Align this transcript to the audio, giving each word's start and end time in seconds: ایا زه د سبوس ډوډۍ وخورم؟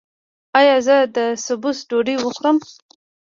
ایا 0.59 0.75
زه 0.87 0.97
د 1.15 1.17
سبوس 1.45 1.77
ډوډۍ 1.89 2.15
وخورم؟ 2.19 2.57